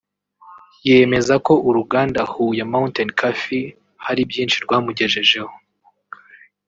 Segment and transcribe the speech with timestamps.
[0.87, 3.69] yemeza ko uruganda Huye Mounatain Coffee
[4.05, 5.53] hari byinshi rwamugejejeho